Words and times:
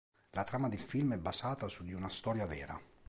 La 0.37 0.43
trama 0.43 0.67
del 0.67 0.79
film 0.79 1.13
è 1.13 1.19
basata 1.19 1.67
su 1.67 1.83
di 1.83 1.93
una 1.93 2.09
storia 2.09 2.47
vera. 2.47 2.81